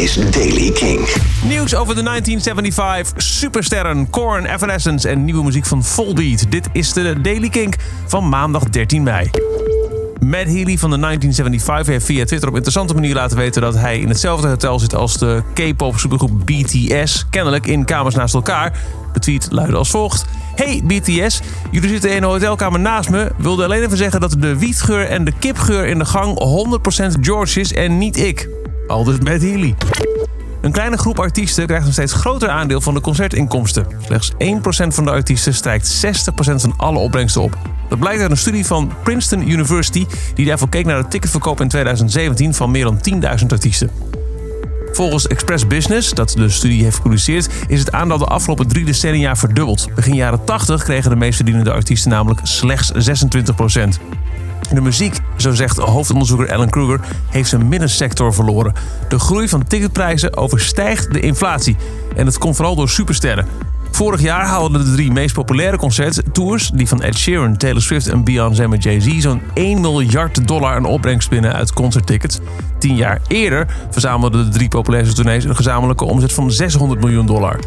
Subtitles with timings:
[0.00, 1.08] is Daily King.
[1.44, 6.50] Nieuws over de 1975, supersterren, Korn, Evanescence en nieuwe muziek van Volbeat.
[6.50, 7.76] Dit is de Daily Kink
[8.06, 9.30] van maandag 13 mei.
[10.20, 13.98] Matt Healy van de 1975 heeft via Twitter op interessante manier laten weten dat hij
[13.98, 17.26] in hetzelfde hotel zit als de K-pop supergroep BTS.
[17.30, 18.72] Kennelijk in kamers naast elkaar.
[19.12, 20.24] De tweet luidde als volgt.
[20.54, 21.40] Hey BTS,
[21.70, 23.32] jullie zitten in een hotelkamer naast me.
[23.36, 26.38] Wilde alleen even zeggen dat de wietgeur en de kipgeur in de gang
[27.16, 28.59] 100% George is en niet ik.
[28.90, 29.74] Aldus Matt Healy.
[30.60, 33.86] Een kleine groep artiesten krijgt een steeds groter aandeel van de concertinkomsten.
[34.04, 34.36] Slechts 1%
[34.94, 37.58] van de artiesten strijkt 60% van alle opbrengsten op.
[37.88, 41.68] Dat blijkt uit een studie van Princeton University, die daarvoor keek naar de ticketverkoop in
[41.68, 42.98] 2017 van meer dan
[43.40, 43.90] 10.000 artiesten.
[44.92, 49.36] Volgens Express Business, dat de studie heeft gepubliceerd, is het aandeel de afgelopen drie decennia
[49.36, 49.88] verdubbeld.
[49.94, 53.54] Begin jaren 80 kregen de meest verdienende artiesten namelijk slechts 26
[54.74, 58.72] de muziek, zo zegt hoofdonderzoeker Alan Kruger, heeft zijn middensector verloren.
[59.08, 61.76] De groei van ticketprijzen overstijgt de inflatie.
[62.16, 63.46] En het komt vooral door supersterren.
[63.90, 68.24] Vorig jaar haalden de drie meest populaire concerttours, die van Ed Sheeran, Taylor Swift en
[68.24, 72.38] Beyoncé met Jay-Z, zo'n 1 miljard dollar aan opbrengst binnen uit concerttickets.
[72.78, 77.58] Tien jaar eerder verzamelden de drie populairste tournees een gezamenlijke omzet van 600 miljoen dollar.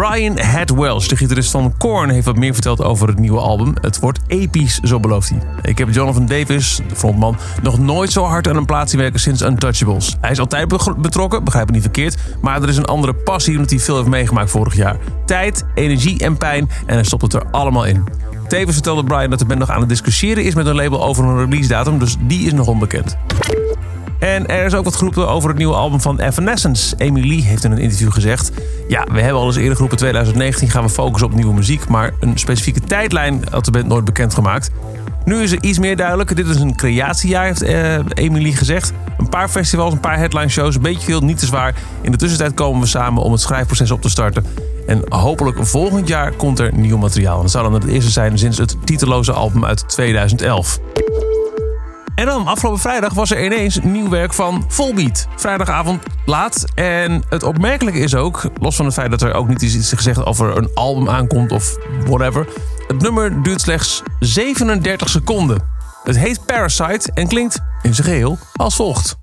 [0.00, 3.74] Brian Head Welsh, de gitarist van Korn, heeft wat meer verteld over het nieuwe album.
[3.80, 5.38] Het wordt episch, zo belooft hij.
[5.62, 9.20] Ik heb Jonathan Davis, de frontman, nog nooit zo hard aan een plaat zien werken
[9.20, 10.16] sinds Untouchables.
[10.20, 13.70] Hij is altijd betrokken, begrijp me niet verkeerd, maar er is een andere passie omdat
[13.70, 14.96] hij veel heeft meegemaakt vorig jaar.
[15.26, 18.04] Tijd, energie en pijn en hij stopt het er allemaal in.
[18.48, 21.24] Tevens vertelde Brian dat de band nog aan het discussiëren is met een label over
[21.24, 23.16] een release datum, dus die is nog onbekend.
[24.20, 26.94] En er is ook wat geroepen over het nieuwe album van Evanescence.
[26.98, 28.50] Emily heeft in een interview gezegd...
[28.88, 31.88] Ja, we hebben al eens eerder geroepen 2019 gaan we focussen op nieuwe muziek...
[31.88, 34.70] maar een specifieke tijdlijn had de band nooit bekendgemaakt.
[35.24, 36.36] Nu is er iets meer duidelijk.
[36.36, 37.62] Dit is een creatiejaar, heeft
[38.14, 38.92] Emily gezegd.
[39.18, 41.74] Een paar festivals, een paar headline shows, een beetje veel, niet te zwaar.
[42.00, 44.44] In de tussentijd komen we samen om het schrijfproces op te starten.
[44.86, 47.42] En hopelijk volgend jaar komt er nieuw materiaal.
[47.42, 50.78] Dat zou dan het eerste zijn sinds het titeloze album uit 2011.
[52.20, 55.26] En dan, afgelopen vrijdag was er ineens nieuw werk van Volbeat.
[55.36, 56.64] Vrijdagavond laat.
[56.74, 60.24] En het opmerkelijke is ook, los van het feit dat er ook niet iets gezegd
[60.26, 62.46] over een album aankomt of whatever.
[62.86, 65.62] Het nummer duurt slechts 37 seconden.
[66.04, 69.18] Het heet Parasite en klinkt in zijn geheel als volgt.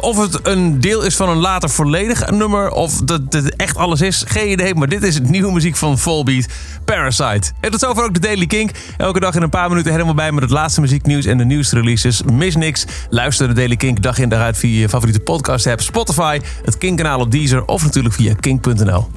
[0.00, 4.00] Of het een deel is van een later volledig nummer of dat het echt alles
[4.00, 4.74] is, geen idee.
[4.74, 6.46] Maar dit is het nieuwe muziek van Volbeat,
[6.84, 7.52] Parasite.
[7.60, 8.70] En tot zover ook de Daily Kink.
[8.96, 11.76] Elke dag in een paar minuten helemaal bij met het laatste muzieknieuws en de nieuwste
[11.76, 12.22] releases.
[12.22, 12.84] Mis niks.
[13.10, 16.78] Luister de Daily Kink dag in dag uit via je favoriete podcast app, Spotify, het
[16.78, 19.08] Kink-kanaal op Deezer of natuurlijk via kink.nl.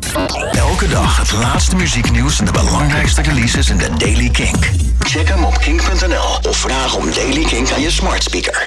[0.51, 4.69] Elke dag het laatste muzieknieuws en de belangrijkste releases in de Daily Kink.
[4.99, 8.55] Check hem op kink.nl of vraag om Daily Kink aan je smart speaker.